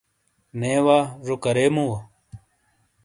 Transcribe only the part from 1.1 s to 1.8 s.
زو کرے